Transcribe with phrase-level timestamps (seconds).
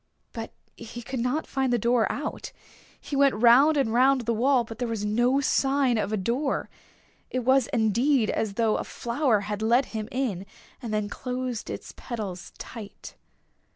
[0.33, 2.51] But he could not find the door out.
[2.99, 6.71] He went round and round the wall, but there was no sign of a door.
[7.29, 10.47] It was indeed as though a flower had let him in
[10.81, 13.13] and then closed its petals tight.